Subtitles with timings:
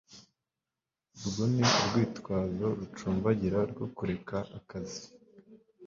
[1.19, 5.03] Urwo ni urwitwazo rucumbagira rwo kureka akazi